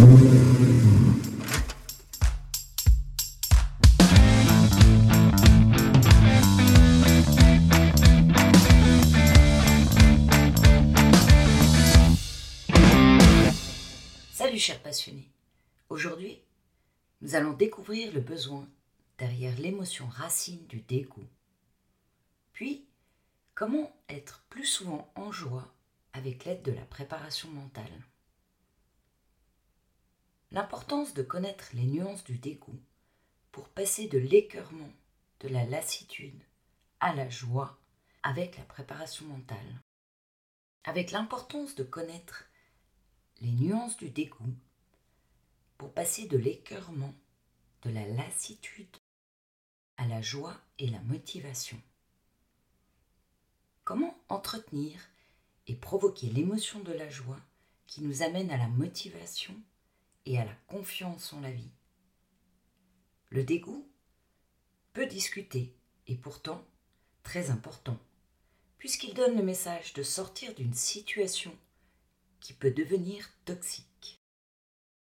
Salut 0.00 0.08
chers 14.58 14.80
passionnés. 14.80 15.28
Aujourd'hui, 15.90 16.40
nous 17.20 17.34
allons 17.34 17.52
découvrir 17.52 18.10
le 18.14 18.20
besoin 18.20 18.66
derrière 19.18 19.58
l'émotion 19.58 20.06
racine 20.06 20.66
du 20.66 20.80
dégoût. 20.80 21.28
Puis, 22.54 22.86
comment 23.54 23.94
être 24.08 24.46
plus 24.48 24.64
souvent 24.64 25.12
en 25.14 25.30
joie 25.30 25.74
avec 26.14 26.46
l'aide 26.46 26.62
de 26.62 26.72
la 26.72 26.86
préparation 26.86 27.50
mentale. 27.50 27.92
L'importance 30.52 31.14
de 31.14 31.22
connaître 31.22 31.70
les 31.74 31.84
nuances 31.84 32.24
du 32.24 32.36
dégoût 32.36 32.80
pour 33.52 33.68
passer 33.68 34.08
de 34.08 34.18
l'écœurement, 34.18 34.90
de 35.38 35.48
la 35.48 35.64
lassitude 35.64 36.42
à 36.98 37.14
la 37.14 37.28
joie 37.28 37.78
avec 38.24 38.58
la 38.58 38.64
préparation 38.64 39.26
mentale. 39.26 39.80
Avec 40.82 41.12
l'importance 41.12 41.76
de 41.76 41.84
connaître 41.84 42.46
les 43.40 43.52
nuances 43.52 43.96
du 43.96 44.10
dégoût 44.10 44.52
pour 45.78 45.94
passer 45.94 46.26
de 46.26 46.36
l'écœurement, 46.36 47.14
de 47.82 47.90
la 47.90 48.08
lassitude 48.08 48.96
à 49.98 50.06
la 50.08 50.20
joie 50.20 50.60
et 50.80 50.88
la 50.88 51.00
motivation. 51.02 51.80
Comment 53.84 54.18
entretenir 54.28 55.00
et 55.68 55.76
provoquer 55.76 56.26
l'émotion 56.26 56.80
de 56.80 56.92
la 56.92 57.08
joie 57.08 57.40
qui 57.86 58.02
nous 58.02 58.22
amène 58.22 58.50
à 58.50 58.56
la 58.56 58.68
motivation 58.68 59.54
et 60.26 60.38
à 60.38 60.44
la 60.44 60.54
confiance 60.66 61.32
en 61.32 61.40
la 61.40 61.50
vie. 61.50 61.70
Le 63.30 63.44
dégoût 63.44 63.88
peut 64.92 65.06
discuter 65.06 65.74
et 66.06 66.16
pourtant 66.16 66.64
très 67.22 67.50
important, 67.50 67.98
puisqu'il 68.78 69.14
donne 69.14 69.36
le 69.36 69.42
message 69.42 69.92
de 69.92 70.02
sortir 70.02 70.54
d'une 70.54 70.74
situation 70.74 71.56
qui 72.40 72.52
peut 72.52 72.70
devenir 72.70 73.30
toxique. 73.44 74.20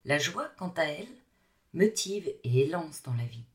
La 0.05 0.19
joie, 0.19 0.51
quant 0.59 0.73
à 0.77 0.85
elle, 0.85 1.09
motive 1.73 2.29
et 2.45 2.61
élance 2.61 3.03
dans 3.03 3.15
la 3.15 3.25
vie. 3.25 3.47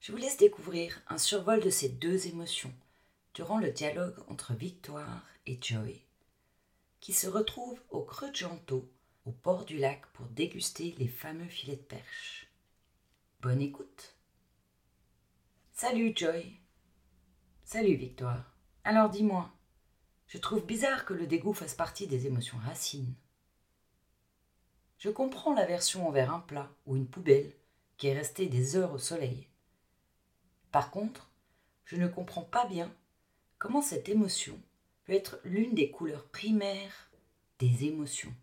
Je 0.00 0.10
vous 0.10 0.18
laisse 0.18 0.36
découvrir 0.36 1.00
un 1.08 1.18
survol 1.18 1.60
de 1.60 1.70
ces 1.70 1.88
deux 1.88 2.26
émotions 2.26 2.72
durant 3.34 3.58
le 3.58 3.70
dialogue 3.70 4.18
entre 4.28 4.54
Victoire 4.54 5.22
et 5.46 5.58
Joy, 5.60 6.00
qui 7.00 7.12
se 7.12 7.26
retrouvent 7.26 7.80
au 7.90 8.02
creux 8.02 8.30
de 8.30 8.36
Janto, 8.36 8.90
au 9.26 9.32
bord 9.32 9.64
du 9.64 9.76
lac, 9.76 10.06
pour 10.12 10.26
déguster 10.26 10.94
les 10.98 11.08
fameux 11.08 11.48
filets 11.48 11.76
de 11.76 11.82
perche. 11.82 12.48
Bonne 13.40 13.60
écoute. 13.60 14.16
Salut 15.72 16.12
Joy. 16.14 16.60
Salut 17.64 17.96
Victoire. 17.96 18.54
Alors 18.84 19.10
dis-moi, 19.10 19.52
je 20.28 20.38
trouve 20.38 20.64
bizarre 20.64 21.04
que 21.04 21.12
le 21.12 21.26
dégoût 21.26 21.54
fasse 21.54 21.74
partie 21.74 22.06
des 22.06 22.26
émotions 22.26 22.58
racines. 22.58 23.14
Je 24.98 25.10
comprends 25.10 25.54
l'aversion 25.54 26.06
envers 26.06 26.32
un 26.32 26.40
plat 26.40 26.72
ou 26.86 26.94
une 26.94 27.08
poubelle 27.08 27.52
qui 27.96 28.06
est 28.06 28.16
restée 28.16 28.46
des 28.46 28.76
heures 28.76 28.92
au 28.92 28.98
soleil. 28.98 29.48
Par 30.70 30.92
contre, 30.92 31.32
je 31.84 31.96
ne 31.96 32.06
comprends 32.06 32.44
pas 32.44 32.66
bien 32.66 32.94
comment 33.58 33.82
cette 33.82 34.08
émotion 34.08 34.60
peut 35.04 35.14
être 35.14 35.40
l'une 35.44 35.74
des 35.74 35.90
couleurs 35.90 36.28
primaires 36.28 37.10
des 37.58 37.86
émotions. 37.86 38.34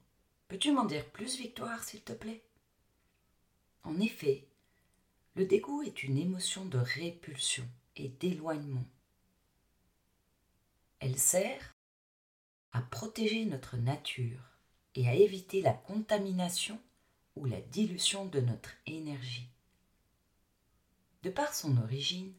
Peux-tu 0.54 0.72
m'en 0.72 0.86
dire 0.86 1.10
plus, 1.10 1.38
Victoire, 1.38 1.84
s'il 1.84 2.04
te 2.04 2.14
plaît? 2.14 2.44
En 3.82 4.00
effet, 4.00 4.48
le 5.34 5.48
dégoût 5.48 5.82
est 5.82 6.04
une 6.04 6.16
émotion 6.16 6.64
de 6.66 6.78
répulsion 6.78 7.68
et 7.96 8.10
d'éloignement. 8.10 8.86
Elle 11.00 11.18
sert 11.18 11.74
à 12.72 12.84
protéger 12.84 13.46
notre 13.46 13.78
nature 13.78 14.42
et 14.94 15.08
à 15.08 15.16
éviter 15.16 15.60
la 15.60 15.74
contamination 15.74 16.80
ou 17.36 17.46
la 17.46 17.60
dilution 17.60 18.28
de 18.28 18.40
notre 18.40 18.76
énergie. 18.86 19.50
De 21.24 21.32
par 21.32 21.56
son 21.56 21.78
origine, 21.78 22.32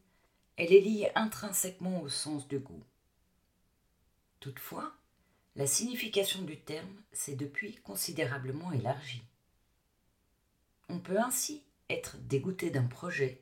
elle 0.55 0.72
est 0.72 0.83
liée 0.83 1.10
intrinsèquement 1.16 2.00
au 2.00 2.09
sens 2.09 2.47
du 2.47 2.60
goût. 2.60 2.84
Toutefois, 4.39 4.94
la 5.56 5.66
signification 5.66 6.42
du 6.42 6.59
terme 6.59 7.03
s'est 7.12 7.37
depuis 7.37 7.76
considérablement 7.76 8.72
élargie. 8.72 9.22
On 10.88 10.98
peut 10.98 11.19
ainsi 11.19 11.62
être 11.88 12.16
dégoûté 12.19 12.70
d'un 12.70 12.87
projet 12.87 13.41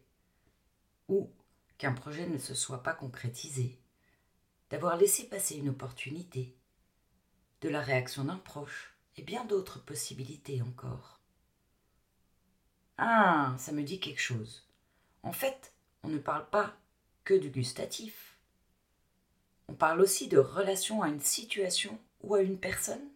ou 1.08 1.30
qu'un 1.78 1.92
projet 1.92 2.26
ne 2.26 2.38
se 2.38 2.54
soit 2.54 2.82
pas 2.82 2.94
concrétisé, 2.94 3.78
d'avoir 4.70 4.96
laissé 4.96 5.28
passer 5.28 5.56
une 5.56 5.70
opportunité, 5.70 6.54
de 7.60 7.68
la 7.68 7.80
réaction 7.80 8.24
d'un 8.24 8.36
proche 8.36 8.94
et 9.16 9.22
bien 9.22 9.44
d'autres 9.44 9.82
possibilités 9.84 10.62
encore. 10.62 11.20
Ah, 12.98 13.54
ça 13.58 13.72
me 13.72 13.82
dit 13.82 14.00
quelque 14.00 14.20
chose. 14.20 14.68
En 15.22 15.32
fait, 15.32 15.72
on 16.02 16.08
ne 16.08 16.18
parle 16.18 16.48
pas 16.50 16.76
que 17.24 17.34
du 17.34 17.50
gustatif. 17.50 18.31
On 19.68 19.74
parle 19.74 20.00
aussi 20.00 20.28
de 20.28 20.38
relation 20.38 21.02
à 21.02 21.08
une 21.08 21.20
situation 21.20 21.98
ou 22.22 22.34
à 22.34 22.42
une 22.42 22.58
personne. 22.58 23.08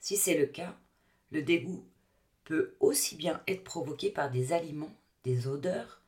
Si 0.00 0.16
c'est 0.16 0.38
le 0.38 0.46
cas, 0.46 0.76
le 1.30 1.42
dégoût 1.42 1.84
peut 2.44 2.76
aussi 2.80 3.16
bien 3.16 3.42
être 3.46 3.64
provoqué 3.64 4.10
par 4.10 4.30
des 4.30 4.52
aliments, 4.52 4.94
des 5.24 5.46
odeurs, 5.46 6.00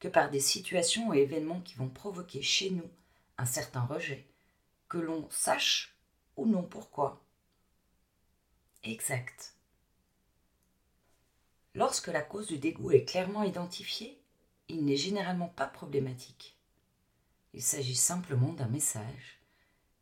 que 0.00 0.08
par 0.08 0.30
des 0.30 0.40
situations 0.40 1.14
et 1.14 1.20
événements 1.20 1.60
qui 1.60 1.76
vont 1.76 1.88
provoquer 1.88 2.42
chez 2.42 2.70
nous 2.70 2.90
un 3.38 3.46
certain 3.46 3.82
rejet, 3.82 4.26
que 4.88 4.98
l'on 4.98 5.28
sache 5.30 5.96
ou 6.36 6.46
non 6.46 6.62
pourquoi. 6.62 7.24
Exact. 8.82 9.54
Lorsque 11.74 12.08
la 12.08 12.22
cause 12.22 12.46
du 12.46 12.58
dégoût 12.58 12.90
est 12.92 13.04
clairement 13.04 13.42
identifiée, 13.42 14.20
il 14.68 14.84
n'est 14.84 14.96
généralement 14.96 15.48
pas 15.48 15.66
problématique. 15.66 16.53
Il 17.54 17.62
s'agit 17.62 17.94
simplement 17.94 18.52
d'un 18.52 18.68
message 18.68 19.40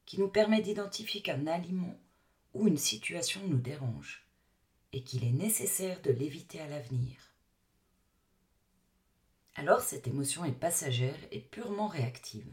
qui 0.05 0.19
nous 0.19 0.29
permet 0.29 0.61
d'identifier 0.61 1.23
qu'un 1.23 1.47
aliment 1.47 1.97
ou 2.55 2.67
une 2.67 2.79
situation 2.79 3.41
nous 3.47 3.59
dérange 3.59 4.27
et 4.93 5.05
qu'il 5.05 5.25
est 5.25 5.33
nécessaire 5.33 6.03
de 6.03 6.11
l'éviter 6.11 6.61
à 6.61 6.67
l'avenir 6.67 7.33
alors 9.55 9.81
cette 9.81 10.07
émotion 10.07 10.45
est 10.45 10.53
passagère 10.53 11.19
et 11.31 11.41
purement 11.41 11.89
réactive. 11.89 12.51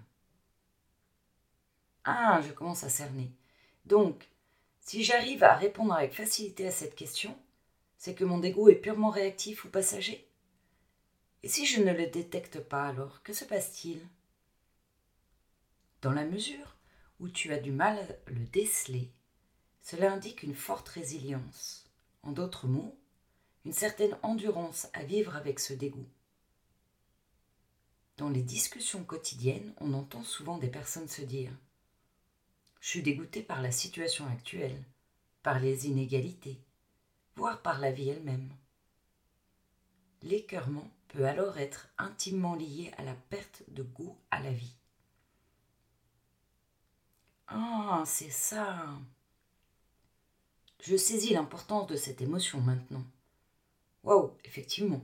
Ah, 2.04 2.42
je 2.46 2.52
commence 2.52 2.84
à 2.84 2.90
cerner. 2.90 3.32
Donc, 3.86 4.28
si 4.82 5.04
j'arrive 5.04 5.44
à 5.44 5.56
répondre 5.56 5.94
avec 5.94 6.14
facilité 6.14 6.68
à 6.68 6.72
cette 6.72 6.96
question, 6.96 7.38
c'est 7.98 8.16
que 8.16 8.26
mon 8.26 8.40
dégoût 8.40 8.70
est 8.70 8.76
purement 8.76 9.09
réactif 9.09 9.66
ou 9.66 9.70
passager? 9.70 10.28
Et 11.44 11.48
si 11.48 11.66
je 11.66 11.82
ne 11.82 11.94
le 11.94 12.08
détecte 12.08 12.59
pas, 12.59 12.88
alors 12.88 13.24
que 13.24 13.34
se 13.34 13.46
passe-t-il? 13.46 14.02
Dans 16.02 16.14
la 16.14 16.24
mesure 16.24 16.78
où 17.20 17.28
tu 17.28 17.52
as 17.52 17.60
du 17.60 17.74
mal 17.74 18.00
à 18.00 18.32
le 18.32 18.46
déceler, 18.46 19.12
cela 19.82 20.14
indique 20.14 20.44
une 20.44 20.56
forte 20.56 20.88
résilience. 20.88 21.90
En 22.24 22.32
d'autres 22.32 22.68
mots, 22.68 22.98
une 23.66 23.74
certaine 23.74 24.18
endurance 24.24 24.88
à 24.94 25.04
vivre 25.04 25.36
avec 25.36 25.59
ce 25.59 25.74
dégoût. 25.74 26.08
Dans 28.16 28.30
les 28.30 28.44
discussions 28.44 29.04
quotidiennes, 29.04 29.73
on 29.82 29.94
entend 29.94 30.23
souvent 30.23 30.58
des 30.58 30.70
personnes 30.70 31.09
se 31.09 31.22
dire 31.22 31.52
Je 32.79 32.88
suis 32.88 33.03
dégoûté 33.03 33.41
par 33.44 33.62
la 33.62 33.72
situation 33.72 34.26
actuelle, 34.28 34.82
par 35.44 35.59
les 35.59 35.88
inégalités, 35.88 36.62
voire 37.35 37.62
par 37.62 37.79
la 37.79 37.91
vie 37.91 38.09
elle-même. 38.09 38.53
L'écœurement 40.22 40.90
peut 41.09 41.26
alors 41.26 41.58
être 41.58 41.90
intimement 41.97 42.56
lié 42.56 42.91
à 42.97 43.03
la 43.03 43.16
perte 43.16 43.64
de 43.68 43.84
goût 43.84 44.18
à 44.32 44.41
la 44.41 44.52
vie. 44.52 44.78
Ah, 47.51 48.03
c'est 48.05 48.29
ça. 48.29 48.85
Je 50.81 50.96
saisis 50.96 51.34
l'importance 51.34 51.87
de 51.87 51.96
cette 51.96 52.22
émotion 52.22 52.61
maintenant. 52.61 53.03
Waouh, 54.03 54.31
effectivement. 54.46 55.01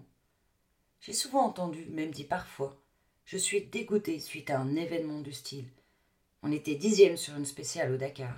J'ai 1.02 1.14
souvent 1.14 1.42
entendu, 1.46 1.86
même 1.88 2.12
dit 2.12 2.24
parfois, 2.24 2.80
je 3.26 3.38
suis 3.38 3.66
dégoûté 3.66 4.20
suite 4.20 4.52
à 4.52 4.60
un 4.60 4.76
événement 4.76 5.22
du 5.22 5.34
style. 5.34 5.68
On 6.44 6.52
était 6.52 6.76
dixième 6.76 7.18
sur 7.18 7.36
une 7.36 7.46
spéciale 7.46 7.92
au 7.92 7.98
Dakar. 7.98 8.38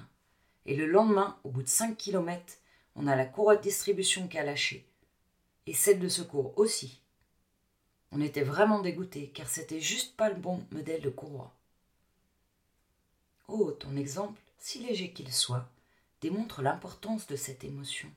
Et 0.65 0.75
le 0.75 0.85
lendemain, 0.85 1.37
au 1.43 1.49
bout 1.49 1.63
de 1.63 1.67
5 1.67 1.97
kilomètres, 1.97 2.53
on 2.95 3.07
a 3.07 3.15
la 3.15 3.25
courroie 3.25 3.57
de 3.57 3.61
distribution 3.61 4.29
qui 4.29 4.37
a 4.37 4.43
lâché. 4.43 4.87
Et 5.65 5.73
celle 5.73 5.99
de 5.99 6.07
secours 6.07 6.57
aussi. 6.57 7.01
On 8.13 8.21
était 8.21 8.43
vraiment 8.43 8.79
dégoûté 8.79 9.31
car 9.31 9.49
c'était 9.49 9.81
juste 9.81 10.15
pas 10.15 10.29
le 10.29 10.39
bon 10.39 10.65
modèle 10.71 11.01
de 11.01 11.09
courroie. 11.09 11.56
Oh, 13.47 13.71
ton 13.71 13.95
exemple, 13.95 14.41
si 14.57 14.79
léger 14.79 15.13
qu'il 15.13 15.31
soit, 15.31 15.69
démontre 16.21 16.61
l'importance 16.61 17.27
de 17.27 17.35
cette 17.35 17.63
émotion. 17.63 18.11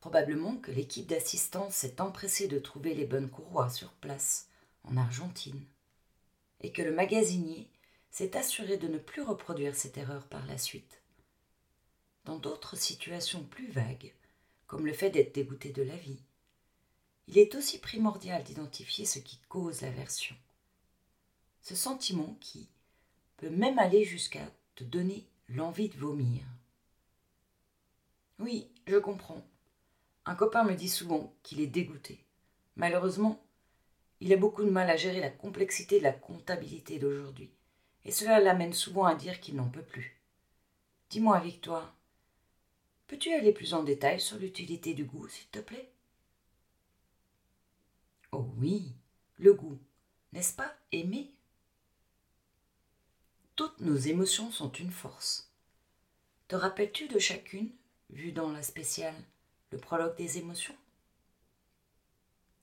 Probablement 0.00 0.56
que 0.56 0.72
l'équipe 0.72 1.06
d'assistance 1.06 1.74
s'est 1.74 2.00
empressée 2.00 2.48
de 2.48 2.58
trouver 2.58 2.94
les 2.94 3.06
bonnes 3.06 3.30
courroies 3.30 3.70
sur 3.70 3.92
place, 3.92 4.48
en 4.84 4.96
Argentine, 4.96 5.64
et 6.60 6.72
que 6.72 6.82
le 6.82 6.92
magasinier 6.92 7.68
s'est 8.10 8.36
assuré 8.36 8.76
de 8.76 8.88
ne 8.88 8.98
plus 8.98 9.22
reproduire 9.22 9.74
cette 9.74 9.96
erreur 9.96 10.26
par 10.26 10.44
la 10.46 10.58
suite. 10.58 11.00
Dans 12.24 12.38
d'autres 12.38 12.76
situations 12.76 13.44
plus 13.44 13.70
vagues, 13.70 14.12
comme 14.66 14.86
le 14.86 14.92
fait 14.92 15.10
d'être 15.10 15.34
dégoûté 15.34 15.70
de 15.70 15.82
la 15.82 15.96
vie, 15.96 16.20
il 17.28 17.38
est 17.38 17.54
aussi 17.54 17.78
primordial 17.78 18.42
d'identifier 18.42 19.06
ce 19.06 19.18
qui 19.18 19.38
cause 19.48 19.80
l'aversion. 19.80 20.36
Ce 21.62 21.74
sentiment 21.74 22.36
qui 22.40 22.68
même 23.48 23.78
aller 23.78 24.04
jusqu'à 24.04 24.46
te 24.74 24.84
donner 24.84 25.26
l'envie 25.48 25.88
de 25.88 25.96
vomir. 25.96 26.42
Oui, 28.38 28.68
je 28.86 28.96
comprends. 28.96 29.42
Un 30.24 30.34
copain 30.34 30.64
me 30.64 30.74
dit 30.74 30.88
souvent 30.88 31.34
qu'il 31.42 31.60
est 31.60 31.66
dégoûté. 31.66 32.24
Malheureusement, 32.76 33.44
il 34.20 34.32
a 34.32 34.36
beaucoup 34.36 34.64
de 34.64 34.70
mal 34.70 34.88
à 34.88 34.96
gérer 34.96 35.20
la 35.20 35.30
complexité 35.30 35.98
de 35.98 36.04
la 36.04 36.12
comptabilité 36.12 36.98
d'aujourd'hui, 36.98 37.50
et 38.04 38.12
cela 38.12 38.40
l'amène 38.40 38.72
souvent 38.72 39.04
à 39.04 39.14
dire 39.14 39.40
qu'il 39.40 39.56
n'en 39.56 39.68
peut 39.68 39.82
plus. 39.82 40.20
Dis-moi, 41.10 41.40
Victoire, 41.40 41.96
peux-tu 43.08 43.32
aller 43.32 43.52
plus 43.52 43.74
en 43.74 43.82
détail 43.82 44.20
sur 44.20 44.38
l'utilité 44.38 44.94
du 44.94 45.04
goût, 45.04 45.28
s'il 45.28 45.48
te 45.48 45.58
plaît? 45.58 45.92
Oh 48.30 48.46
oui, 48.58 48.92
le 49.38 49.52
goût, 49.52 49.78
n'est-ce 50.32 50.54
pas 50.54 50.74
aimer? 50.92 51.34
Toutes 53.54 53.80
nos 53.80 53.96
émotions 53.96 54.50
sont 54.50 54.72
une 54.72 54.90
force. 54.90 55.50
Te 56.48 56.56
rappelles-tu 56.56 57.08
de 57.08 57.18
chacune, 57.18 57.70
vue 58.08 58.32
dans 58.32 58.50
la 58.50 58.62
spéciale 58.62 59.14
le 59.70 59.78
prologue 59.78 60.16
des 60.16 60.38
émotions? 60.38 60.76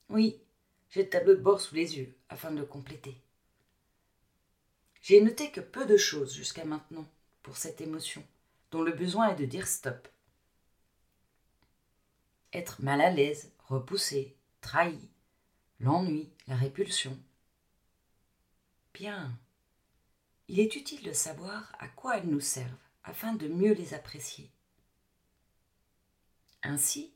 Oui, 0.08 0.40
j'ai 0.90 1.04
le 1.04 1.08
tableau 1.08 1.34
de 1.34 1.40
bord 1.40 1.60
sous 1.60 1.76
les 1.76 1.96
yeux, 1.96 2.12
afin 2.28 2.50
de 2.50 2.58
le 2.58 2.66
compléter. 2.66 3.16
J'ai 5.02 5.20
noté 5.20 5.52
que 5.52 5.60
peu 5.60 5.86
de 5.86 5.96
choses 5.96 6.34
jusqu'à 6.34 6.64
maintenant 6.64 7.06
pour 7.42 7.56
cette 7.56 7.80
émotion, 7.80 8.24
dont 8.72 8.82
le 8.82 8.92
besoin 8.92 9.30
est 9.30 9.36
de 9.36 9.44
dire 9.44 9.68
stop. 9.68 10.08
Être 12.52 12.82
mal 12.82 13.00
à 13.00 13.10
l'aise, 13.10 13.52
repoussé, 13.68 14.36
trahi, 14.60 14.98
l'ennui, 15.78 16.28
la 16.48 16.56
répulsion. 16.56 17.16
Bien. 18.92 19.38
Il 20.52 20.58
est 20.58 20.74
utile 20.74 21.04
de 21.04 21.12
savoir 21.12 21.72
à 21.78 21.86
quoi 21.86 22.18
elles 22.18 22.28
nous 22.28 22.40
servent 22.40 22.88
afin 23.04 23.34
de 23.34 23.46
mieux 23.46 23.72
les 23.72 23.94
apprécier. 23.94 24.50
Ainsi, 26.64 27.14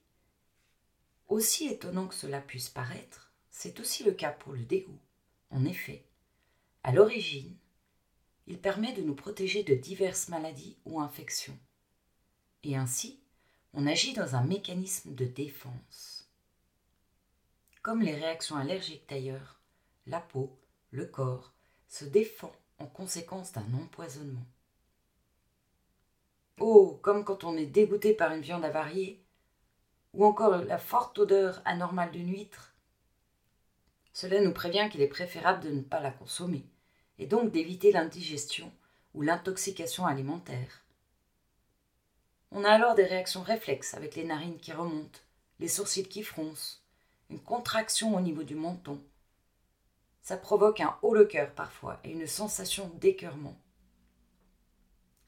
aussi 1.26 1.66
étonnant 1.66 2.06
que 2.06 2.14
cela 2.14 2.40
puisse 2.40 2.68
paraître, 2.68 3.32
c'est 3.50 3.80
aussi 3.80 4.04
le 4.04 4.12
cas 4.12 4.30
pour 4.30 4.52
le 4.52 4.62
dégoût. 4.62 5.00
En 5.50 5.64
effet, 5.64 6.06
à 6.84 6.92
l'origine, 6.92 7.56
il 8.46 8.60
permet 8.60 8.92
de 8.92 9.02
nous 9.02 9.16
protéger 9.16 9.64
de 9.64 9.74
diverses 9.74 10.28
maladies 10.28 10.78
ou 10.84 11.00
infections. 11.00 11.58
Et 12.62 12.76
ainsi, 12.76 13.18
on 13.72 13.88
agit 13.88 14.12
dans 14.12 14.36
un 14.36 14.44
mécanisme 14.44 15.12
de 15.12 15.24
défense. 15.24 16.30
Comme 17.82 18.00
les 18.00 18.14
réactions 18.14 18.54
allergiques 18.54 19.08
d'ailleurs, 19.08 19.60
la 20.06 20.20
peau, 20.20 20.56
le 20.92 21.06
corps, 21.06 21.52
se 21.88 22.04
défend 22.04 22.52
en 22.78 22.86
conséquence 22.86 23.52
d'un 23.52 23.66
empoisonnement. 23.74 24.46
Oh, 26.60 26.98
comme 27.02 27.24
quand 27.24 27.44
on 27.44 27.56
est 27.56 27.66
dégoûté 27.66 28.14
par 28.14 28.32
une 28.32 28.42
viande 28.42 28.64
avariée 28.64 29.24
ou 30.12 30.24
encore 30.24 30.56
la 30.56 30.78
forte 30.78 31.18
odeur 31.18 31.60
anormale 31.64 32.12
d'une 32.12 32.30
huître. 32.30 32.72
Cela 34.12 34.40
nous 34.40 34.52
prévient 34.52 34.88
qu'il 34.90 35.00
est 35.00 35.08
préférable 35.08 35.64
de 35.64 35.70
ne 35.70 35.80
pas 35.80 36.00
la 36.00 36.12
consommer, 36.12 36.64
et 37.18 37.26
donc 37.26 37.50
d'éviter 37.50 37.90
l'indigestion 37.90 38.72
ou 39.12 39.22
l'intoxication 39.22 40.06
alimentaire. 40.06 40.84
On 42.52 42.62
a 42.62 42.70
alors 42.70 42.94
des 42.94 43.04
réactions 43.04 43.42
réflexes 43.42 43.94
avec 43.94 44.14
les 44.14 44.24
narines 44.24 44.58
qui 44.58 44.72
remontent, 44.72 45.18
les 45.58 45.66
sourcils 45.66 46.08
qui 46.08 46.22
froncent, 46.22 46.84
une 47.30 47.40
contraction 47.40 48.14
au 48.14 48.20
niveau 48.20 48.44
du 48.44 48.54
menton. 48.54 49.02
Ça 50.24 50.38
provoque 50.38 50.80
un 50.80 50.98
haut 51.02 51.14
le 51.14 51.26
cœur 51.26 51.54
parfois 51.54 52.00
et 52.02 52.10
une 52.10 52.26
sensation 52.26 52.90
d'écœurement. 52.98 53.60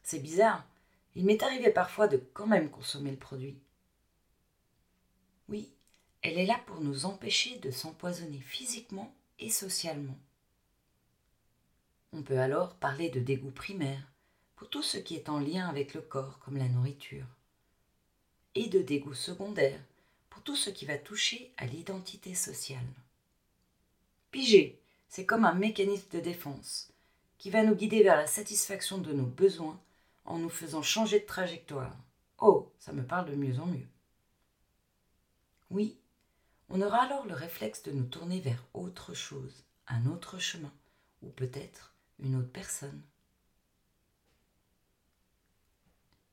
C'est 0.02 0.20
bizarre, 0.20 0.66
il 1.14 1.26
m'est 1.26 1.42
arrivé 1.42 1.70
parfois 1.70 2.08
de 2.08 2.16
quand 2.16 2.46
même 2.46 2.70
consommer 2.70 3.10
le 3.10 3.18
produit. 3.18 3.60
Oui, 5.50 5.70
elle 6.22 6.38
est 6.38 6.46
là 6.46 6.58
pour 6.64 6.80
nous 6.80 7.04
empêcher 7.04 7.58
de 7.58 7.70
s'empoisonner 7.70 8.40
physiquement 8.40 9.14
et 9.38 9.50
socialement. 9.50 10.18
On 12.14 12.22
peut 12.22 12.40
alors 12.40 12.74
parler 12.76 13.10
de 13.10 13.20
dégoût 13.20 13.50
primaire 13.50 14.10
pour 14.54 14.70
tout 14.70 14.82
ce 14.82 14.96
qui 14.96 15.14
est 15.14 15.28
en 15.28 15.38
lien 15.38 15.68
avec 15.68 15.92
le 15.92 16.00
corps 16.00 16.38
comme 16.38 16.56
la 16.56 16.68
nourriture, 16.68 17.26
et 18.54 18.70
de 18.70 18.80
dégoût 18.80 19.12
secondaire 19.12 19.80
pour 20.30 20.42
tout 20.42 20.56
ce 20.56 20.70
qui 20.70 20.86
va 20.86 20.96
toucher 20.96 21.52
à 21.58 21.66
l'identité 21.66 22.34
sociale. 22.34 22.86
Piger, 24.30 24.80
c'est 25.08 25.26
comme 25.26 25.44
un 25.44 25.54
mécanisme 25.54 26.10
de 26.12 26.20
défense 26.20 26.92
qui 27.38 27.50
va 27.50 27.62
nous 27.62 27.74
guider 27.74 28.02
vers 28.02 28.16
la 28.16 28.26
satisfaction 28.26 28.98
de 28.98 29.12
nos 29.12 29.26
besoins 29.26 29.80
en 30.24 30.38
nous 30.38 30.48
faisant 30.48 30.82
changer 30.82 31.20
de 31.20 31.26
trajectoire. 31.26 31.96
Oh, 32.38 32.72
ça 32.78 32.92
me 32.92 33.04
parle 33.04 33.30
de 33.30 33.36
mieux 33.36 33.58
en 33.60 33.66
mieux. 33.66 33.88
Oui, 35.70 35.98
on 36.68 36.82
aura 36.82 37.02
alors 37.02 37.26
le 37.26 37.34
réflexe 37.34 37.82
de 37.82 37.92
nous 37.92 38.06
tourner 38.06 38.40
vers 38.40 38.64
autre 38.74 39.14
chose, 39.14 39.64
un 39.86 40.06
autre 40.06 40.38
chemin, 40.38 40.72
ou 41.22 41.28
peut-être 41.28 41.94
une 42.18 42.36
autre 42.36 42.50
personne. 42.50 43.02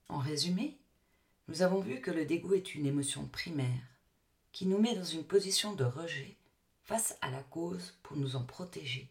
En 0.10 0.18
résumé, 0.18 0.78
nous 1.48 1.62
avons 1.62 1.80
vu 1.80 2.00
que 2.02 2.12
le 2.12 2.26
dégoût 2.26 2.54
est 2.54 2.76
une 2.76 2.86
émotion 2.86 3.26
primaire 3.28 3.82
qui 4.52 4.66
nous 4.66 4.78
met 4.80 4.96
dans 4.96 5.04
une 5.04 5.24
position 5.24 5.74
de 5.74 5.84
rejet 5.84 6.38
face 6.84 7.18
à 7.22 7.32
la 7.32 7.42
cause 7.44 7.98
pour 8.04 8.18
nous 8.18 8.36
en 8.36 8.44
protéger. 8.44 9.10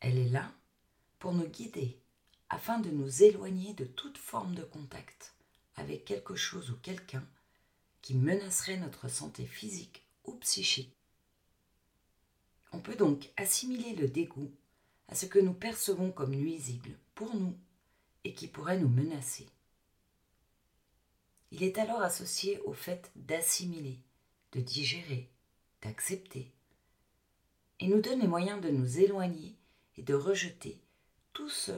Elle 0.00 0.18
est 0.18 0.28
là 0.28 0.52
pour 1.18 1.32
nous 1.32 1.48
guider 1.48 2.00
afin 2.48 2.78
de 2.78 2.90
nous 2.90 3.22
éloigner 3.22 3.74
de 3.74 3.84
toute 3.84 4.18
forme 4.18 4.54
de 4.54 4.62
contact 4.62 5.34
avec 5.76 6.04
quelque 6.04 6.36
chose 6.36 6.70
ou 6.70 6.76
quelqu'un 6.76 7.26
qui 8.00 8.14
menacerait 8.14 8.76
notre 8.76 9.08
santé 9.08 9.46
physique 9.46 10.06
ou 10.24 10.34
psychique. 10.36 10.96
On 12.72 12.80
peut 12.80 12.96
donc 12.96 13.30
assimiler 13.36 13.94
le 13.94 14.08
dégoût 14.08 14.52
à 15.08 15.14
ce 15.14 15.26
que 15.26 15.38
nous 15.38 15.54
percevons 15.54 16.10
comme 16.10 16.34
nuisible 16.34 16.98
pour 17.14 17.34
nous 17.34 17.56
et 18.24 18.34
qui 18.34 18.48
pourrait 18.48 18.78
nous 18.78 18.88
menacer. 18.88 19.48
Il 21.50 21.62
est 21.62 21.78
alors 21.78 22.02
associé 22.02 22.60
au 22.60 22.72
fait 22.72 23.10
d'assimiler, 23.14 23.98
de 24.52 24.60
digérer, 24.60 25.31
d'accepter, 25.82 26.52
et 27.80 27.88
nous 27.88 28.00
donne 28.00 28.20
les 28.20 28.28
moyens 28.28 28.60
de 28.60 28.70
nous 28.70 29.00
éloigner 29.00 29.56
et 29.96 30.02
de 30.02 30.14
rejeter 30.14 30.80
tout 31.32 31.48
ce 31.48 31.72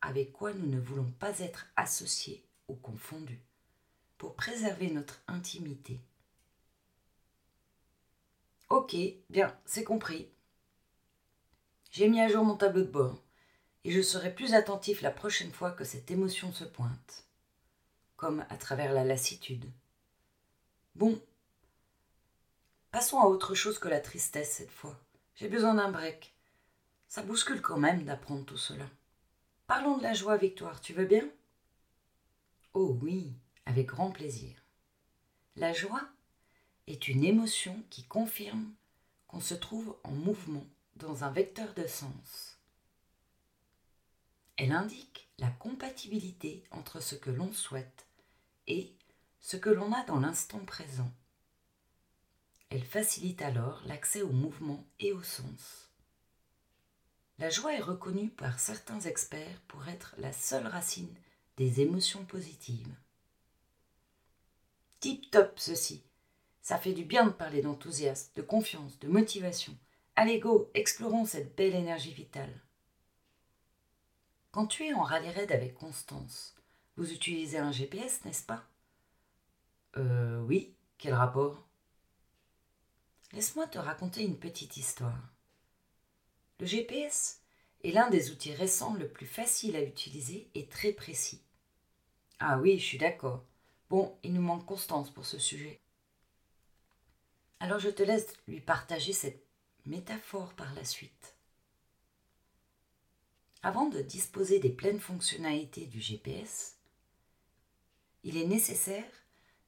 avec 0.00 0.32
quoi 0.32 0.52
nous 0.52 0.66
ne 0.66 0.78
voulons 0.78 1.10
pas 1.18 1.40
être 1.40 1.66
associés 1.76 2.44
ou 2.68 2.74
confondus 2.74 3.40
pour 4.18 4.34
préserver 4.34 4.90
notre 4.90 5.20
intimité. 5.26 6.00
Ok, 8.68 8.96
bien, 9.30 9.56
c'est 9.64 9.84
compris. 9.84 10.28
J'ai 11.90 12.08
mis 12.08 12.20
à 12.20 12.28
jour 12.28 12.44
mon 12.44 12.56
tableau 12.56 12.82
de 12.82 12.90
bord 12.90 13.22
et 13.84 13.92
je 13.92 14.02
serai 14.02 14.34
plus 14.34 14.54
attentif 14.54 15.00
la 15.02 15.10
prochaine 15.10 15.52
fois 15.52 15.70
que 15.70 15.84
cette 15.84 16.10
émotion 16.10 16.52
se 16.52 16.64
pointe, 16.64 17.24
comme 18.16 18.44
à 18.50 18.56
travers 18.56 18.92
la 18.92 19.04
lassitude. 19.04 19.64
Bon, 20.94 21.20
passons 22.96 23.20
à 23.20 23.26
autre 23.26 23.54
chose 23.54 23.78
que 23.78 23.88
la 23.88 24.00
tristesse 24.00 24.52
cette 24.52 24.70
fois. 24.70 24.98
J'ai 25.34 25.48
besoin 25.48 25.74
d'un 25.74 25.90
break. 25.90 26.34
Ça 27.08 27.20
bouscule 27.20 27.60
quand 27.60 27.76
même 27.76 28.04
d'apprendre 28.04 28.46
tout 28.46 28.56
cela. 28.56 28.86
Parlons 29.66 29.98
de 29.98 30.02
la 30.02 30.14
joie, 30.14 30.38
Victoire, 30.38 30.80
tu 30.80 30.94
veux 30.94 31.04
bien? 31.04 31.28
Oh 32.72 32.96
oui, 33.02 33.34
avec 33.66 33.88
grand 33.88 34.10
plaisir. 34.12 34.56
La 35.56 35.74
joie 35.74 36.08
est 36.86 37.06
une 37.08 37.22
émotion 37.22 37.78
qui 37.90 38.02
confirme 38.04 38.72
qu'on 39.28 39.40
se 39.40 39.52
trouve 39.52 39.94
en 40.02 40.12
mouvement 40.12 40.64
dans 40.94 41.22
un 41.22 41.30
vecteur 41.30 41.74
de 41.74 41.86
sens. 41.86 42.56
Elle 44.56 44.72
indique 44.72 45.28
la 45.36 45.50
compatibilité 45.50 46.64
entre 46.70 47.00
ce 47.00 47.14
que 47.14 47.28
l'on 47.28 47.52
souhaite 47.52 48.06
et 48.66 48.94
ce 49.38 49.58
que 49.58 49.68
l'on 49.68 49.92
a 49.92 50.02
dans 50.04 50.18
l'instant 50.18 50.64
présent. 50.64 51.12
Elle 52.70 52.84
facilite 52.84 53.42
alors 53.42 53.82
l'accès 53.86 54.22
au 54.22 54.30
mouvement 54.30 54.84
et 54.98 55.12
au 55.12 55.22
sens. 55.22 55.90
La 57.38 57.50
joie 57.50 57.74
est 57.74 57.80
reconnue 57.80 58.30
par 58.30 58.58
certains 58.58 59.00
experts 59.00 59.60
pour 59.68 59.86
être 59.88 60.14
la 60.18 60.32
seule 60.32 60.66
racine 60.66 61.14
des 61.56 61.80
émotions 61.80 62.24
positives. 62.24 62.94
Tip 65.00 65.30
top 65.30 65.58
ceci. 65.58 66.02
Ça 66.62 66.78
fait 66.78 66.94
du 66.94 67.04
bien 67.04 67.26
de 67.26 67.30
parler 67.30 67.62
d'enthousiasme, 67.62 68.32
de 68.34 68.42
confiance, 68.42 68.98
de 68.98 69.08
motivation. 69.08 69.76
Allez 70.16 70.40
go, 70.40 70.70
explorons 70.74 71.26
cette 71.26 71.54
belle 71.54 71.74
énergie 71.74 72.14
vitale. 72.14 72.62
Quand 74.50 74.66
tu 74.66 74.86
es 74.86 74.94
en 74.94 75.02
rallye 75.02 75.30
raid 75.30 75.52
avec 75.52 75.74
Constance, 75.74 76.56
vous 76.96 77.12
utilisez 77.12 77.58
un 77.58 77.70
GPS, 77.70 78.24
n'est-ce 78.24 78.44
pas? 78.44 78.64
Euh 79.98 80.40
oui, 80.40 80.74
quel 80.96 81.12
rapport? 81.12 81.65
Laisse-moi 83.36 83.66
te 83.66 83.76
raconter 83.76 84.24
une 84.24 84.38
petite 84.38 84.78
histoire. 84.78 85.28
Le 86.58 86.64
GPS 86.64 87.42
est 87.84 87.90
l'un 87.90 88.08
des 88.08 88.30
outils 88.30 88.54
récents 88.54 88.94
le 88.94 89.10
plus 89.10 89.26
facile 89.26 89.76
à 89.76 89.82
utiliser 89.82 90.48
et 90.54 90.68
très 90.68 90.92
précis. 90.94 91.42
Ah 92.38 92.58
oui, 92.58 92.78
je 92.78 92.84
suis 92.86 92.96
d'accord. 92.96 93.44
Bon, 93.90 94.16
il 94.22 94.32
nous 94.32 94.40
manque 94.40 94.64
Constance 94.64 95.10
pour 95.10 95.26
ce 95.26 95.38
sujet. 95.38 95.82
Alors 97.60 97.78
je 97.78 97.90
te 97.90 98.02
laisse 98.02 98.32
lui 98.48 98.62
partager 98.62 99.12
cette 99.12 99.44
métaphore 99.84 100.54
par 100.54 100.72
la 100.72 100.84
suite. 100.84 101.36
Avant 103.62 103.90
de 103.90 104.00
disposer 104.00 104.60
des 104.60 104.70
pleines 104.70 104.98
fonctionnalités 104.98 105.84
du 105.84 106.00
GPS, 106.00 106.78
il 108.24 108.38
est 108.38 108.46
nécessaire 108.46 109.12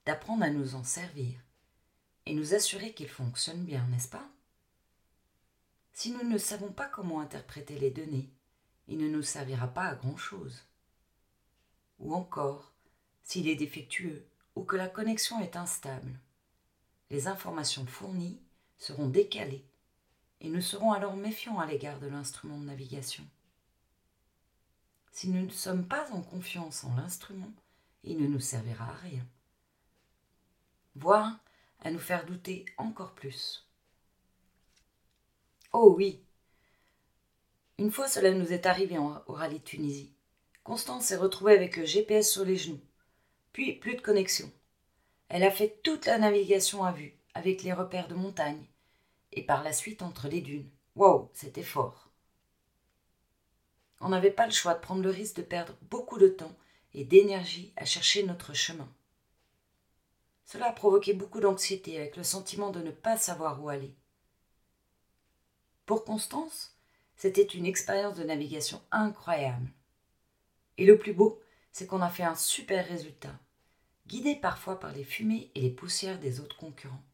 d'apprendre 0.06 0.44
à 0.44 0.48
nous 0.48 0.74
en 0.74 0.84
servir 0.84 1.38
et 2.28 2.34
nous 2.34 2.54
assurer 2.54 2.92
qu'il 2.92 3.08
fonctionne 3.08 3.64
bien, 3.64 3.86
n'est-ce 3.86 4.08
pas? 4.08 4.28
Si 5.94 6.12
nous 6.12 6.22
ne 6.28 6.36
savons 6.36 6.70
pas 6.70 6.86
comment 6.86 7.20
interpréter 7.20 7.78
les 7.78 7.90
données, 7.90 8.28
il 8.86 8.98
ne 8.98 9.08
nous 9.08 9.22
servira 9.22 9.66
pas 9.66 9.84
à 9.84 9.94
grand-chose. 9.94 10.66
Ou 11.98 12.14
encore, 12.14 12.70
s'il 13.22 13.48
est 13.48 13.56
défectueux 13.56 14.26
ou 14.54 14.62
que 14.62 14.76
la 14.76 14.88
connexion 14.88 15.40
est 15.40 15.56
instable, 15.56 16.20
les 17.08 17.28
informations 17.28 17.86
fournies 17.86 18.38
seront 18.76 19.08
décalées 19.08 19.64
et 20.42 20.50
nous 20.50 20.60
serons 20.60 20.92
alors 20.92 21.16
méfiants 21.16 21.58
à 21.58 21.64
l'égard 21.64 21.98
de 21.98 22.08
l'instrument 22.08 22.58
de 22.58 22.66
navigation. 22.66 23.24
Si 25.12 25.30
nous 25.30 25.46
ne 25.46 25.50
sommes 25.50 25.88
pas 25.88 26.12
en 26.12 26.20
confiance 26.20 26.84
en 26.84 26.94
l'instrument, 26.94 27.52
il 28.04 28.18
ne 28.18 28.28
nous 28.28 28.38
servira 28.38 28.84
à 28.84 28.96
rien, 28.96 29.26
voire 30.94 31.38
à 31.82 31.90
nous 31.90 31.98
faire 31.98 32.26
douter 32.26 32.64
encore 32.76 33.14
plus. 33.14 33.68
Oh 35.72 35.94
oui, 35.96 36.22
une 37.80 37.92
fois 37.92 38.08
cela 38.08 38.32
nous 38.32 38.52
est 38.52 38.66
arrivé 38.66 38.98
au 38.98 39.32
rallye 39.32 39.60
de 39.60 39.64
Tunisie. 39.64 40.12
Constance 40.64 41.04
s'est 41.04 41.16
retrouvée 41.16 41.52
avec 41.52 41.76
le 41.76 41.84
GPS 41.84 42.28
sur 42.28 42.44
les 42.44 42.56
genoux, 42.56 42.80
puis 43.52 43.72
plus 43.72 43.94
de 43.94 44.00
connexion. 44.00 44.50
Elle 45.28 45.44
a 45.44 45.50
fait 45.52 45.80
toute 45.84 46.06
la 46.06 46.18
navigation 46.18 46.82
à 46.82 46.90
vue, 46.90 47.14
avec 47.34 47.62
les 47.62 47.72
repères 47.72 48.08
de 48.08 48.16
montagne, 48.16 48.66
et 49.30 49.44
par 49.44 49.62
la 49.62 49.72
suite 49.72 50.02
entre 50.02 50.26
les 50.26 50.40
dunes. 50.40 50.68
Wow, 50.96 51.30
c'était 51.34 51.62
fort. 51.62 52.10
On 54.00 54.08
n'avait 54.08 54.32
pas 54.32 54.46
le 54.46 54.52
choix 54.52 54.74
de 54.74 54.80
prendre 54.80 55.02
le 55.02 55.10
risque 55.10 55.36
de 55.36 55.42
perdre 55.42 55.76
beaucoup 55.82 56.18
de 56.18 56.28
temps 56.28 56.56
et 56.94 57.04
d'énergie 57.04 57.72
à 57.76 57.84
chercher 57.84 58.24
notre 58.24 58.54
chemin. 58.54 58.88
Cela 60.50 60.68
a 60.68 60.72
provoqué 60.72 61.12
beaucoup 61.12 61.40
d'anxiété 61.40 61.98
avec 61.98 62.16
le 62.16 62.24
sentiment 62.24 62.70
de 62.70 62.80
ne 62.80 62.90
pas 62.90 63.18
savoir 63.18 63.62
où 63.62 63.68
aller. 63.68 63.94
Pour 65.84 66.06
Constance, 66.06 66.74
c'était 67.16 67.42
une 67.42 67.66
expérience 67.66 68.16
de 68.16 68.24
navigation 68.24 68.80
incroyable. 68.90 69.70
Et 70.78 70.86
le 70.86 70.96
plus 70.96 71.12
beau, 71.12 71.38
c'est 71.70 71.86
qu'on 71.86 72.00
a 72.00 72.08
fait 72.08 72.22
un 72.22 72.34
super 72.34 72.88
résultat, 72.88 73.38
guidé 74.06 74.36
parfois 74.36 74.80
par 74.80 74.92
les 74.92 75.04
fumées 75.04 75.50
et 75.54 75.60
les 75.60 75.70
poussières 75.70 76.18
des 76.18 76.40
autres 76.40 76.56
concurrents. 76.56 77.04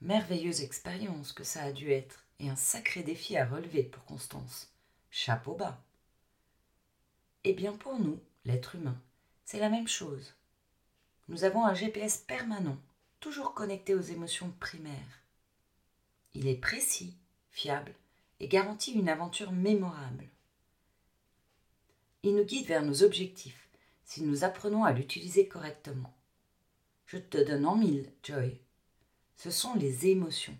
Merveilleuse 0.00 0.62
expérience 0.62 1.32
que 1.32 1.44
ça 1.44 1.62
a 1.62 1.70
dû 1.70 1.92
être, 1.92 2.26
et 2.40 2.50
un 2.50 2.56
sacré 2.56 3.04
défi 3.04 3.36
à 3.36 3.46
relever 3.46 3.84
pour 3.84 4.04
Constance 4.04 4.74
chapeau 5.12 5.54
bas. 5.54 5.80
Eh 7.44 7.52
bien 7.52 7.76
pour 7.76 8.00
nous, 8.00 8.18
l'être 8.44 8.74
humain, 8.74 9.00
c'est 9.44 9.60
la 9.60 9.68
même 9.68 9.86
chose. 9.86 10.34
Nous 11.32 11.44
avons 11.44 11.64
un 11.64 11.72
GPS 11.72 12.18
permanent, 12.18 12.76
toujours 13.18 13.54
connecté 13.54 13.94
aux 13.94 14.02
émotions 14.02 14.52
primaires. 14.60 15.22
Il 16.34 16.46
est 16.46 16.60
précis, 16.60 17.16
fiable 17.50 17.94
et 18.38 18.48
garantit 18.48 18.92
une 18.92 19.08
aventure 19.08 19.50
mémorable. 19.50 20.28
Il 22.22 22.34
nous 22.34 22.44
guide 22.44 22.66
vers 22.66 22.82
nos 22.82 23.02
objectifs 23.02 23.66
si 24.04 24.22
nous 24.22 24.44
apprenons 24.44 24.84
à 24.84 24.92
l'utiliser 24.92 25.48
correctement. 25.48 26.12
Je 27.06 27.16
te 27.16 27.38
donne 27.38 27.64
en 27.64 27.76
mille, 27.76 28.12
Joy. 28.22 28.60
Ce 29.38 29.50
sont 29.50 29.72
les 29.72 30.08
émotions. 30.08 30.58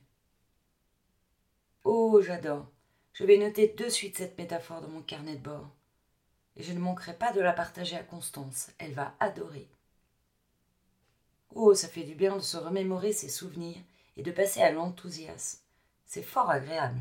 Oh, 1.85 2.23
j'adore. 2.23 2.67
Je 3.12 3.25
vais 3.25 3.37
noter 3.37 3.69
de 3.69 3.91
suite 3.91 4.17
cette 4.17 4.38
métaphore 4.38 4.81
dans 4.81 4.88
mon 4.88 5.02
carnet 5.02 5.37
de 5.37 5.43
bord. 5.43 5.69
Et 6.57 6.62
je 6.62 6.73
ne 6.73 6.81
manquerai 6.81 7.12
pas 7.12 7.35
de 7.35 7.43
la 7.43 7.52
partager 7.52 7.97
à 7.97 8.02
Constance. 8.02 8.71
Elle 8.79 8.95
va 8.95 9.14
adorer. 9.21 9.69
Oh, 11.54 11.75
ça 11.75 11.88
fait 11.88 12.04
du 12.04 12.14
bien 12.14 12.37
de 12.37 12.40
se 12.40 12.56
remémorer 12.56 13.12
ses 13.12 13.28
souvenirs 13.28 13.80
et 14.16 14.23
de 14.23 14.30
passer 14.30 14.61
à 14.61 14.71
l'enthousiasme. 14.71 15.61
C'est 16.06 16.23
fort 16.23 16.50
agréable. 16.50 17.00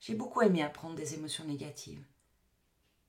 J'ai 0.00 0.14
beaucoup 0.14 0.42
aimé 0.42 0.62
apprendre 0.62 0.96
des 0.96 1.14
émotions 1.14 1.44
négatives. 1.44 2.04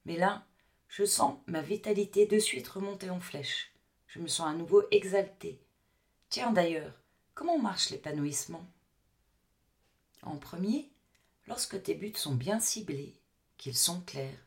Mais 0.05 0.17
là, 0.17 0.45
je 0.87 1.03
sens 1.03 1.37
ma 1.47 1.61
vitalité 1.61 2.25
de 2.25 2.39
suite 2.39 2.67
remonter 2.67 3.09
en 3.09 3.19
flèche. 3.19 3.73
Je 4.07 4.19
me 4.19 4.27
sens 4.27 4.47
à 4.47 4.53
nouveau 4.53 4.83
exaltée. 4.91 5.59
Tiens 6.29 6.51
d'ailleurs, 6.51 6.93
comment 7.33 7.57
marche 7.57 7.89
l'épanouissement? 7.89 8.65
En 10.21 10.37
premier, 10.37 10.89
Lorsque 11.47 11.81
tes 11.83 11.93
buts 11.93 12.13
sont 12.15 12.33
bien 12.33 12.59
ciblés, 12.59 13.13
qu'ils 13.57 13.77
sont 13.77 14.01
clairs 14.01 14.39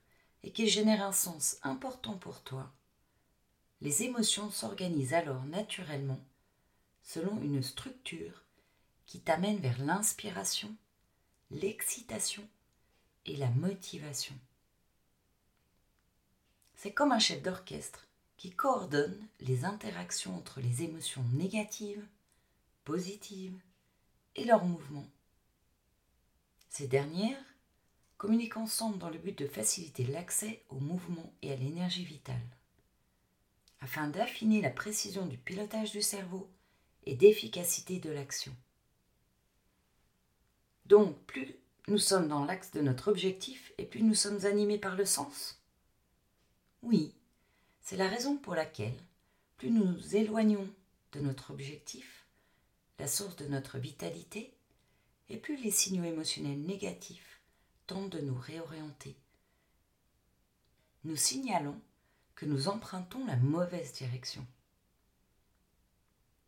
et 0.43 0.51
qu'ils 0.51 0.69
génèrent 0.69 1.05
un 1.05 1.13
sens 1.13 1.59
important 1.63 2.15
pour 2.15 2.43
toi, 2.43 2.73
les 3.81 4.03
émotions 4.03 4.51
s'organisent 4.51 5.15
alors 5.15 5.45
naturellement 5.45 6.21
selon 7.03 7.41
une 7.41 7.63
structure 7.63 8.45
qui 9.07 9.21
t'amène 9.21 9.59
vers 9.59 9.79
l'inspiration, 9.79 10.75
l'excitation 11.51 12.47
et 13.25 13.37
la 13.37 13.49
motivation. 13.51 14.35
C'est 16.75 16.93
comme 16.93 17.13
un 17.13 17.19
chef 17.19 17.43
d'orchestre 17.43 18.07
qui 18.37 18.51
coordonne 18.51 19.19
les 19.41 19.65
interactions 19.65 20.37
entre 20.37 20.61
les 20.61 20.83
émotions 20.83 21.25
négatives, 21.33 22.07
positives 22.85 23.59
et 24.37 24.45
leurs 24.45 24.65
mouvements. 24.65 25.09
Ces 26.69 26.87
dernières 26.87 27.43
communiquent 28.19 28.59
ensemble 28.59 28.99
dans 28.99 29.11
le 29.11 29.19
but 29.19 29.37
de 29.39 29.47
faciliter 29.47 30.05
l'accès 30.05 30.63
au 30.69 30.79
mouvement 30.79 31.33
et 31.43 31.53
à 31.53 31.57
l'énergie 31.57 32.05
vitale, 32.05 32.37
afin 33.81 34.09
d'affiner 34.09 34.61
la 34.61 34.71
précision 34.71 35.27
du 35.27 35.39
pilotage 35.39 35.93
du 35.93 36.03
cerveau 36.03 36.51
et 37.05 37.15
d'efficacité 37.15 37.99
de 37.99 38.11
l'action. 38.11 38.55
Donc, 40.87 41.19
plus 41.27 41.57
nous 41.87 41.99
sommes 41.99 42.29
dans 42.29 42.45
l'axe 42.45 42.71
de 42.73 42.81
notre 42.81 43.09
objectif 43.09 43.73
et 43.79 43.85
plus 43.85 44.03
nous 44.03 44.15
sommes 44.15 44.45
animés 44.45 44.79
par 44.79 44.97
le 44.97 45.05
sens? 45.05 45.63
Oui, 46.83 47.15
c'est 47.81 47.97
la 47.97 48.09
raison 48.09 48.37
pour 48.37 48.55
laquelle 48.55 48.99
plus 49.57 49.71
nous 49.71 49.85
nous 49.85 50.17
éloignons 50.17 50.69
de 51.13 51.21
notre 51.21 51.51
objectif, 51.51 52.27
la 52.99 53.09
source 53.09 53.37
de 53.37 53.47
notre 53.47 53.79
vitalité, 53.79 54.55
et 55.31 55.37
plus 55.37 55.57
les 55.63 55.71
signaux 55.71 56.05
émotionnels 56.05 56.61
négatifs 56.61 57.41
tentent 57.87 58.11
de 58.11 58.21
nous 58.21 58.39
réorienter. 58.39 59.17
Nous 61.05 61.17
signalons 61.17 61.81
que 62.39 62.47
nous 62.47 62.69
empruntons 62.69 63.27
la 63.27 63.35
mauvaise 63.35 63.93
direction. 63.95 64.47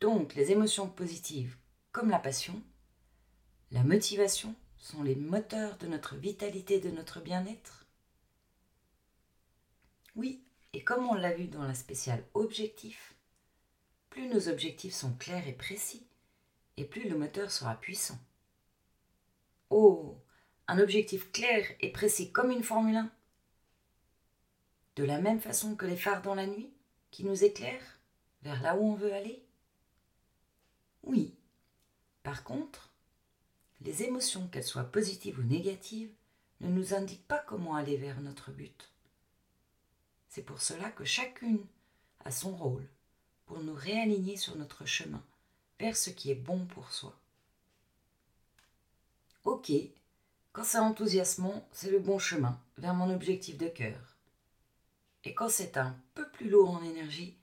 Donc 0.01 0.37
les 0.37 0.53
émotions 0.53 0.89
positives, 0.89 1.57
comme 1.91 2.11
la 2.11 2.21
passion, 2.21 2.63
la 3.73 3.83
motivation, 3.83 4.55
sont 4.77 5.03
les 5.03 5.17
moteurs 5.17 5.77
de 5.79 5.89
notre 5.89 6.15
vitalité 6.15 6.79
de 6.79 6.91
notre 6.91 7.21
bien-être? 7.21 7.87
Oui, 10.15 10.45
et 10.75 10.85
comme 10.85 11.09
on 11.09 11.15
l'a 11.15 11.33
vu 11.33 11.49
dans 11.49 11.65
la 11.65 11.75
spéciale 11.75 12.25
objectif, 12.35 13.17
plus 14.11 14.29
nos 14.29 14.49
objectifs 14.49 14.95
sont 14.95 15.15
clairs 15.15 15.49
et 15.49 15.53
précis, 15.53 16.07
et 16.77 16.85
plus 16.85 17.09
le 17.09 17.19
moteur 17.19 17.51
sera 17.51 17.75
puissant. 17.75 18.19
Oh, 19.71 20.17
un 20.69 20.79
objectif 20.79 21.33
clair 21.33 21.67
et 21.81 21.91
précis 21.91 22.31
comme 22.31 22.53
une 22.53 22.63
Formule 22.63 22.97
1 22.97 23.11
De 25.01 25.07
la 25.07 25.19
même 25.19 25.41
façon 25.41 25.77
que 25.77 25.87
les 25.87 25.97
phares 25.97 26.21
dans 26.21 26.35
la 26.35 26.47
nuit 26.47 26.71
qui 27.11 27.25
nous 27.25 27.43
éclairent 27.43 27.99
vers 28.43 28.61
là 28.61 28.77
où 28.77 28.85
on 28.85 28.95
veut 28.95 29.15
aller? 29.15 29.43
Oui. 31.05 31.35
Par 32.23 32.45
contre, 32.45 32.93
les 33.81 34.03
émotions, 34.03 34.47
qu'elles 34.49 34.63
soient 34.63 34.85
positives 34.85 35.39
ou 35.39 35.43
négatives, 35.43 36.13
ne 36.61 36.69
nous 36.69 36.93
indiquent 36.93 37.27
pas 37.27 37.39
comment 37.39 37.77
aller 37.77 37.97
vers 37.97 38.21
notre 38.21 38.51
but. 38.51 38.93
C'est 40.29 40.43
pour 40.43 40.61
cela 40.61 40.91
que 40.91 41.07
chacune 41.07 41.65
a 42.27 42.31
son 42.31 42.55
rôle 42.55 42.87
pour 43.47 43.61
nous 43.61 43.73
réaligner 43.73 44.37
sur 44.37 44.55
notre 44.57 44.85
chemin 44.85 45.25
vers 45.79 45.97
ce 45.97 46.11
qui 46.11 46.31
est 46.31 46.35
bon 46.35 46.67
pour 46.67 46.93
soi. 46.93 47.19
Ok, 49.45 49.73
quand 50.53 50.65
c'est 50.65 50.77
enthousiasmant, 50.77 51.67
c'est 51.73 51.91
le 51.91 52.01
bon 52.01 52.19
chemin 52.19 52.61
vers 52.77 52.93
mon 52.93 53.11
objectif 53.11 53.57
de 53.57 53.69
cœur. 53.69 54.20
Et 55.25 55.35
quand 55.35 55.49
c'est 55.49 55.77
un 55.77 55.97
peu 56.15 56.29
plus 56.31 56.49
lourd 56.49 56.71
en 56.71 56.83
énergie, 56.83 57.37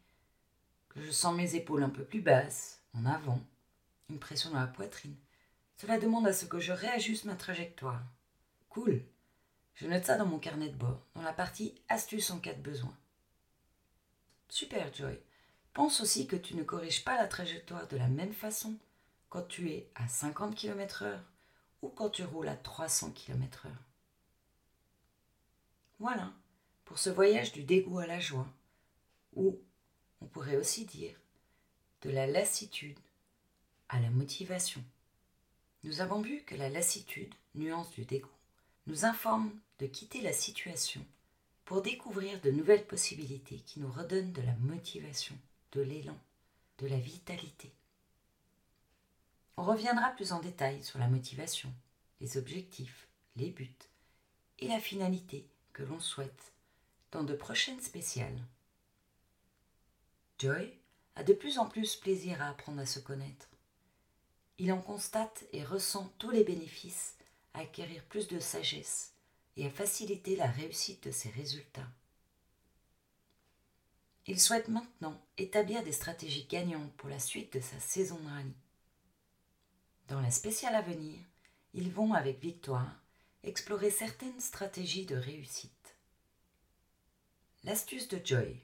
je 0.96 1.12
sens 1.12 1.36
mes 1.36 1.55
épaules 1.55 1.84
un 1.84 1.89
peu 1.89 2.03
plus 2.03 2.22
basses, 2.22 2.81
en 2.93 3.05
avant, 3.05 3.39
une 4.10 4.19
pression 4.19 4.50
dans 4.50 4.60
la 4.60 4.67
poitrine, 4.67 5.15
cela 5.75 6.00
demande 6.00 6.27
à 6.27 6.34
ce 6.34 6.46
que 6.46 6.60
je 6.60 6.72
réajuste 6.72 7.25
ma 7.25 7.36
trajectoire. 7.36 8.01
Cool. 8.69 9.03
Je 9.75 9.86
note 9.86 10.05
ça 10.05 10.17
dans 10.17 10.25
mon 10.25 10.39
carnet 10.39 10.69
de 10.69 10.75
bord, 10.75 11.05
dans 11.13 11.22
la 11.22 11.34
partie 11.34 11.75
astuces 11.88 12.31
en 12.31 12.39
cas 12.39 12.53
de 12.53 12.62
besoin. 12.62 12.96
Super, 14.50 14.91
Joy. 14.93 15.19
Pense 15.74 16.01
aussi 16.01 16.25
que 16.25 16.36
tu 16.36 16.55
ne 16.55 16.63
corriges 16.63 17.03
pas 17.03 17.15
la 17.15 17.27
trajectoire 17.27 17.88
de 17.88 17.98
la 17.98 18.07
même 18.07 18.34
façon 18.34 18.75
quand 19.29 19.43
tu 19.43 19.69
es 19.69 19.91
à 19.93 20.07
50 20.07 20.55
km/h 20.55 21.19
ou 21.84 21.89
quand 21.89 22.10
tu 22.10 22.24
roules 22.24 22.48
à 22.48 22.55
300 22.55 23.12
km/h. 23.12 23.69
Voilà, 26.00 26.31
pour 26.88 27.00
ce 27.00 27.10
voyage 27.10 27.51
du 27.51 27.63
dégoût 27.63 28.00
à 28.00 28.08
la 28.08 28.22
joie, 28.22 28.48
ou 29.36 29.60
on 30.22 30.25
pourrait 30.25 30.56
aussi 30.56 30.86
dire 30.86 31.20
de 32.01 32.10
la 32.10 32.27
lassitude 32.27 32.98
à 33.89 34.00
la 34.00 34.10
motivation. 34.10 34.82
Nous 35.84 36.00
avons 36.00 36.22
vu 36.22 36.44
que 36.44 36.56
la 36.56 36.70
lassitude, 36.70 37.34
nuance 37.56 37.91
du 37.91 38.06
dégoût, 38.06 38.29
nous 38.88 39.03
informe 39.03 39.51
de 39.79 39.86
quitter 39.86 40.22
la 40.22 40.32
situation 40.32 41.06
pour 41.65 41.82
découvrir 41.82 42.39
de 42.39 42.51
nouvelles 42.51 42.88
possibilités 42.88 43.58
qui 43.58 43.82
nous 43.82 43.91
redonnent 43.91 44.32
de 44.32 44.41
la 44.41 44.56
motivation, 44.56 45.38
de 45.74 45.82
l'élan, 45.82 46.17
de 46.77 46.88
la 46.88 46.98
vitalité. 46.98 47.70
On 49.58 49.63
reviendra 49.63 50.12
plus 50.12 50.32
en 50.32 50.39
détail 50.39 50.82
sur 50.84 51.00
la 51.00 51.10
motivation, 51.10 51.74
les 52.22 52.38
objectifs, 52.38 53.10
les 53.36 53.50
buts 53.50 53.75
et 54.60 54.70
la 54.70 54.79
finalité 54.79 55.46
que 55.74 55.84
l'on 55.84 56.00
souhaite 56.00 56.53
de 57.24 57.34
prochaines 57.34 57.82
spéciales. 57.82 58.42
Joy 60.40 60.74
a 61.16 61.24
de 61.24 61.34
plus 61.34 61.58
en 61.58 61.66
plus 61.66 61.96
plaisir 61.96 62.42
à 62.42 62.50
apprendre 62.50 62.82
à 62.82 62.86
se 62.86 63.00
connaître. 63.00 63.50
Il 64.60 64.72
en 64.72 64.82
constate 64.82 65.46
et 65.52 65.64
ressent 65.64 66.14
tous 66.18 66.32
les 66.32 66.44
bénéfices 66.44 67.16
à 67.54 67.60
acquérir 67.60 68.04
plus 68.06 68.28
de 68.28 68.40
sagesse 68.40 69.14
et 69.56 69.66
à 69.66 69.72
faciliter 69.72 70.36
la 70.36 70.48
réussite 70.48 71.04
de 71.04 71.12
ses 71.12 71.30
résultats. 71.30 71.90
Il 74.28 74.40
souhaite 74.40 74.68
maintenant 74.68 75.20
établir 75.38 75.84
des 75.84 75.92
stratégies 75.92 76.48
gagnantes 76.48 76.94
pour 76.98 77.10
la 77.10 77.20
suite 77.20 77.54
de 77.54 77.62
sa 77.62 77.80
saison 77.80 78.20
de 78.20 78.30
rallye. 78.30 78.54
Dans 80.08 80.22
la 80.22 80.32
spéciale 80.32 80.76
à 80.76 80.82
venir, 80.82 81.18
ils 81.74 81.92
vont 81.92 82.14
avec 82.14 82.40
Victoire 82.40 82.94
explorer 83.44 83.90
certaines 83.90 84.40
stratégies 84.40 85.06
de 85.06 85.16
réussite. 85.16 85.76
L'astuce 87.64 88.08
de 88.08 88.22
Joy. 88.24 88.56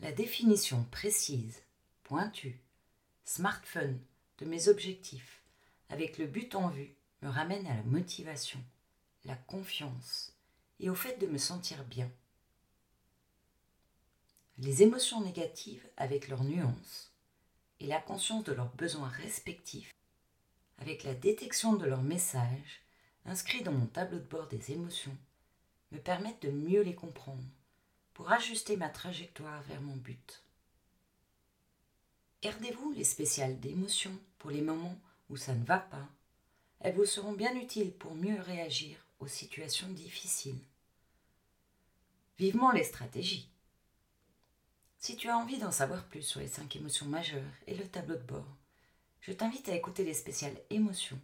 La 0.00 0.12
définition 0.12 0.84
précise, 0.90 1.62
pointue, 2.02 2.60
smartphone 3.24 3.98
de 4.38 4.46
mes 4.46 4.68
objectifs 4.68 5.40
avec 5.88 6.18
le 6.18 6.26
but 6.26 6.54
en 6.54 6.68
vue 6.68 6.94
me 7.22 7.28
ramène 7.28 7.66
à 7.66 7.76
la 7.76 7.82
motivation, 7.84 8.62
la 9.24 9.36
confiance 9.36 10.34
et 10.80 10.90
au 10.90 10.94
fait 10.94 11.18
de 11.18 11.26
me 11.28 11.38
sentir 11.38 11.84
bien. 11.84 12.10
Les 14.58 14.82
émotions 14.82 15.22
négatives 15.22 15.86
avec 15.96 16.28
leurs 16.28 16.44
nuances 16.44 17.12
et 17.78 17.86
la 17.86 18.00
conscience 18.00 18.44
de 18.44 18.52
leurs 18.52 18.74
besoins 18.74 19.08
respectifs 19.08 19.94
avec 20.78 21.04
la 21.04 21.14
détection 21.14 21.74
de 21.74 21.86
leurs 21.86 22.02
messages 22.02 22.82
inscrits 23.24 23.62
dans 23.62 23.72
mon 23.72 23.86
tableau 23.86 24.18
de 24.18 24.24
bord 24.24 24.48
des 24.48 24.72
émotions 24.72 25.16
me 25.92 25.98
permettent 25.98 26.42
de 26.42 26.50
mieux 26.50 26.82
les 26.82 26.94
comprendre 26.94 27.44
pour 28.14 28.30
ajuster 28.32 28.76
ma 28.76 28.88
trajectoire 28.88 29.62
vers 29.62 29.80
mon 29.80 29.96
but. 29.96 30.42
Gardez-vous 32.42 32.92
les 32.92 33.04
spéciales 33.04 33.60
d'émotions 33.60 34.18
pour 34.38 34.50
les 34.50 34.62
moments 34.62 34.98
où 35.28 35.36
ça 35.36 35.54
ne 35.54 35.64
va 35.64 35.78
pas. 35.78 36.08
Elles 36.80 36.94
vous 36.94 37.04
seront 37.04 37.32
bien 37.32 37.54
utiles 37.54 37.92
pour 37.92 38.14
mieux 38.14 38.40
réagir 38.40 38.96
aux 39.20 39.26
situations 39.26 39.88
difficiles. 39.88 40.58
Vivement 42.38 42.72
les 42.72 42.84
stratégies. 42.84 43.50
Si 44.98 45.16
tu 45.16 45.28
as 45.28 45.36
envie 45.36 45.58
d'en 45.58 45.70
savoir 45.70 46.04
plus 46.04 46.22
sur 46.22 46.40
les 46.40 46.48
cinq 46.48 46.76
émotions 46.76 47.06
majeures 47.06 47.42
et 47.66 47.74
le 47.74 47.86
tableau 47.86 48.16
de 48.16 48.22
bord, 48.22 48.56
je 49.20 49.32
t'invite 49.32 49.68
à 49.68 49.74
écouter 49.74 50.04
les 50.04 50.14
spéciales 50.14 50.58
émotions 50.70 51.20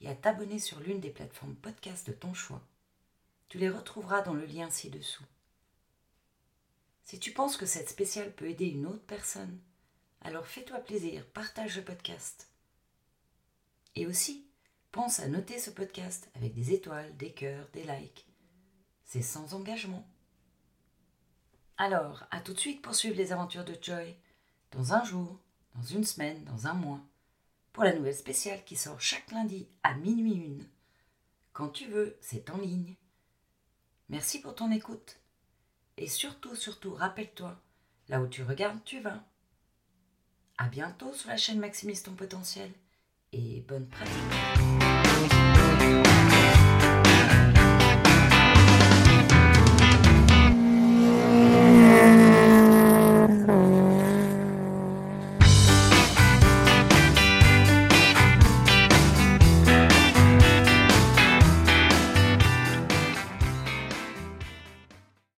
et 0.00 0.08
à 0.08 0.14
t'abonner 0.14 0.58
sur 0.58 0.80
l'une 0.80 1.00
des 1.00 1.10
plateformes 1.10 1.54
podcast 1.54 2.06
de 2.06 2.12
ton 2.12 2.34
choix. 2.34 2.62
Tu 3.48 3.58
les 3.58 3.70
retrouveras 3.70 4.22
dans 4.22 4.34
le 4.34 4.44
lien 4.44 4.70
ci-dessous. 4.70 5.24
Si 7.04 7.20
tu 7.20 7.32
penses 7.32 7.56
que 7.56 7.66
cette 7.66 7.88
spéciale 7.88 8.34
peut 8.34 8.48
aider 8.48 8.66
une 8.66 8.86
autre 8.86 9.04
personne, 9.06 9.60
alors 10.22 10.46
fais-toi 10.46 10.78
plaisir, 10.80 11.24
partage 11.26 11.76
le 11.76 11.84
podcast. 11.84 12.48
Et 13.94 14.06
aussi, 14.06 14.46
pense 14.90 15.20
à 15.20 15.28
noter 15.28 15.58
ce 15.58 15.70
podcast 15.70 16.28
avec 16.34 16.54
des 16.54 16.72
étoiles, 16.72 17.16
des 17.16 17.32
cœurs, 17.32 17.68
des 17.72 17.84
likes. 17.84 18.26
C'est 19.04 19.22
sans 19.22 19.54
engagement. 19.54 20.08
Alors, 21.76 22.24
à 22.30 22.40
tout 22.40 22.54
de 22.54 22.58
suite 22.58 22.82
pour 22.82 22.94
suivre 22.94 23.16
les 23.16 23.32
aventures 23.32 23.64
de 23.64 23.76
Joy, 23.80 24.16
dans 24.72 24.94
un 24.94 25.04
jour, 25.04 25.38
dans 25.74 25.82
une 25.82 26.04
semaine, 26.04 26.42
dans 26.44 26.66
un 26.66 26.74
mois, 26.74 27.00
pour 27.72 27.84
la 27.84 27.94
nouvelle 27.94 28.16
spéciale 28.16 28.64
qui 28.64 28.74
sort 28.74 29.00
chaque 29.00 29.30
lundi 29.30 29.68
à 29.82 29.94
minuit 29.94 30.34
une. 30.34 30.66
Quand 31.52 31.68
tu 31.68 31.86
veux, 31.86 32.16
c'est 32.20 32.50
en 32.50 32.56
ligne. 32.56 32.96
Merci 34.08 34.40
pour 34.40 34.54
ton 34.54 34.70
écoute. 34.70 35.18
Et 35.96 36.06
surtout, 36.06 36.54
surtout, 36.54 36.94
rappelle-toi, 36.94 37.60
là 38.08 38.20
où 38.20 38.26
tu 38.28 38.42
regardes, 38.42 38.82
tu 38.84 39.00
vas. 39.00 39.24
À 40.58 40.68
bientôt 40.68 41.12
sur 41.12 41.28
la 41.28 41.36
chaîne 41.36 41.58
Maximise 41.58 42.02
ton 42.02 42.14
potentiel 42.14 42.70
et 43.32 43.60
bonne 43.66 43.88
pratique. 43.88 44.14